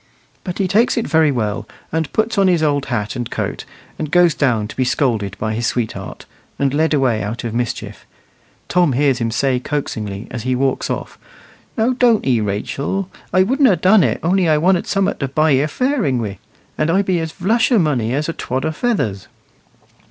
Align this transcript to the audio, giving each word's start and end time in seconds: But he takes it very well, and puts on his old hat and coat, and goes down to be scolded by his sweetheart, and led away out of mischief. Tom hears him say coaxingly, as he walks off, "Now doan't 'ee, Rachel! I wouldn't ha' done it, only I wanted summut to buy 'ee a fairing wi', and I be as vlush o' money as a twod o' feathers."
But 0.43 0.57
he 0.57 0.67
takes 0.67 0.97
it 0.97 1.05
very 1.05 1.31
well, 1.31 1.67
and 1.91 2.11
puts 2.11 2.35
on 2.39 2.47
his 2.47 2.63
old 2.63 2.85
hat 2.87 3.15
and 3.15 3.29
coat, 3.29 3.65
and 3.99 4.09
goes 4.09 4.33
down 4.33 4.67
to 4.69 4.75
be 4.75 4.83
scolded 4.83 5.37
by 5.37 5.53
his 5.53 5.67
sweetheart, 5.67 6.25
and 6.57 6.73
led 6.73 6.95
away 6.95 7.21
out 7.21 7.43
of 7.43 7.53
mischief. 7.53 8.03
Tom 8.67 8.93
hears 8.93 9.19
him 9.19 9.29
say 9.29 9.59
coaxingly, 9.59 10.27
as 10.31 10.41
he 10.41 10.55
walks 10.55 10.89
off, 10.89 11.19
"Now 11.77 11.91
doan't 11.93 12.25
'ee, 12.25 12.41
Rachel! 12.41 13.11
I 13.31 13.43
wouldn't 13.43 13.69
ha' 13.69 13.79
done 13.79 14.03
it, 14.03 14.19
only 14.23 14.49
I 14.49 14.57
wanted 14.57 14.87
summut 14.87 15.19
to 15.19 15.27
buy 15.27 15.51
'ee 15.51 15.61
a 15.61 15.67
fairing 15.67 16.17
wi', 16.17 16.39
and 16.79 16.89
I 16.89 17.03
be 17.03 17.19
as 17.19 17.31
vlush 17.33 17.71
o' 17.71 17.77
money 17.77 18.11
as 18.11 18.27
a 18.27 18.33
twod 18.33 18.65
o' 18.65 18.71
feathers." 18.71 19.27